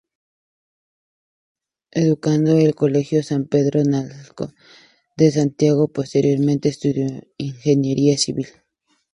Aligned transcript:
Educado 1.91 2.53
en 2.57 2.61
el 2.63 2.73
Colegio 2.73 3.21
San 3.21 3.45
Pedro 3.45 3.83
Nolasco 3.83 4.51
de 5.15 5.29
Santiago, 5.31 5.89
posteriormente 5.89 6.69
estudió 6.69 7.05
ingeniería 7.37 8.17
civil. 8.17 8.47